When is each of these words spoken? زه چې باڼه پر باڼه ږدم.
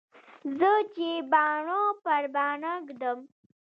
زه 0.57 0.71
چې 0.93 1.07
باڼه 1.31 1.79
پر 2.03 2.23
باڼه 2.35 2.73
ږدم. 2.87 3.19